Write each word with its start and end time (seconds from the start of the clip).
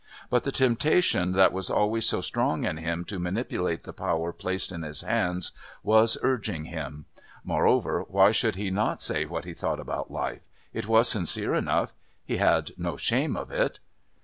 But 0.31 0.45
the 0.45 0.51
temptation 0.51 1.33
that 1.33 1.53
was 1.53 1.69
always 1.69 2.07
so 2.09 2.21
strong 2.21 2.65
in 2.65 2.77
him 2.77 3.05
to 3.05 3.19
manipulate 3.19 3.83
the 3.83 3.93
power 3.93 4.33
placed 4.33 4.71
in 4.71 4.81
his 4.81 5.01
hands 5.03 5.51
was 5.83 6.17
urging 6.23 6.65
him; 6.65 7.05
moreover, 7.43 8.03
why 8.07 8.31
should 8.31 8.55
he 8.55 8.71
not 8.71 8.99
say 8.99 9.25
what 9.25 9.45
he 9.45 9.53
thought 9.53 9.79
about 9.79 10.09
life? 10.09 10.47
It 10.73 10.87
was 10.87 11.07
sincere 11.07 11.53
enough. 11.53 11.93
He 12.25 12.37
had 12.37 12.71
no 12.79 12.97
shame 12.97 13.37
of 13.37 13.51
it.... 13.51 13.77